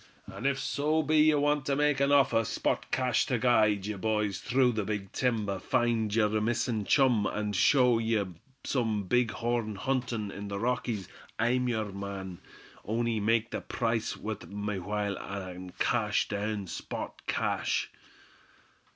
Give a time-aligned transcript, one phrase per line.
[0.25, 3.93] "An' if so be ye wanter make me a offer, spot cash, ter guide ye
[3.97, 8.25] boys through the big timber, find yer missin' chum, and show ye
[8.63, 12.39] some big horn huntin' in the Rockies, I'm yer man;
[12.83, 17.91] on'y make the price wuth my while, an' cash down, spot cash."